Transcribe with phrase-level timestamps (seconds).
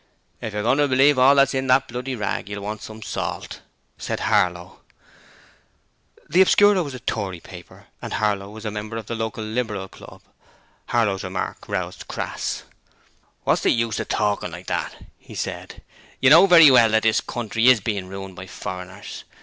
[0.41, 3.61] 'If you're going to believe all that's in that bloody rag you'll want some salt,'
[3.99, 4.79] said Harlow.
[6.27, 9.87] The Obscurer was a Tory paper and Harlow was a member of the local Liberal
[9.87, 10.23] club.
[10.87, 12.63] Harlow's remark roused Crass.
[13.45, 15.83] 'Wot's the use of talkin' like that?' he said;
[16.19, 19.23] 'you know very well that the country IS being ruined by foreigners.